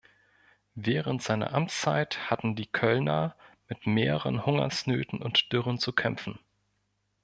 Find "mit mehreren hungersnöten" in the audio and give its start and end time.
3.67-5.21